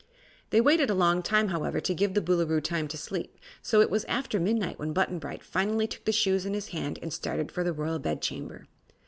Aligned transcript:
They 0.49 0.61
waited 0.61 0.89
a 0.89 0.95
long 0.95 1.21
time, 1.21 1.49
however, 1.49 1.79
to 1.79 1.93
give 1.93 2.15
the 2.15 2.23
Boolooroo 2.23 2.59
time 2.59 2.87
to 2.87 2.93
get 2.93 2.99
to 2.99 3.05
sleep, 3.05 3.37
so 3.61 3.81
it 3.81 3.91
was 3.91 4.03
after 4.05 4.39
midnight 4.39 4.79
when 4.79 4.93
Button 4.93 5.19
Bright 5.19 5.43
finally 5.43 5.85
took 5.85 6.05
the 6.05 6.11
shoes 6.11 6.43
in 6.43 6.55
his 6.55 6.69
hand 6.69 6.97
and 7.03 7.13
started 7.13 7.51
for 7.51 7.63
the 7.63 7.71
Royal 7.71 7.99
Bedchamber. 7.99 8.65